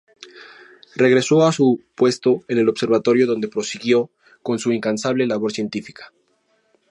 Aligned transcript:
Regresó 0.95 1.43
a 1.45 1.51
su 1.51 1.79
puesto 1.93 2.41
en 2.47 2.57
el 2.57 2.69
Observatorio 2.69 3.27
donde 3.27 3.47
prosiguió 3.49 4.09
con 4.41 4.57
su 4.57 4.71
incansable 4.71 5.27
labor 5.27 5.51
científica. 5.51 6.11